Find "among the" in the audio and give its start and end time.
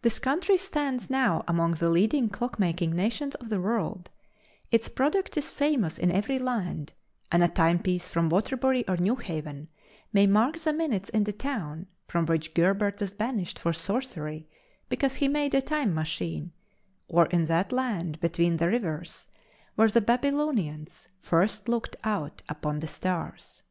1.46-1.90